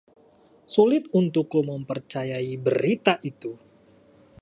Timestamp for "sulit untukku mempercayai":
0.73-2.53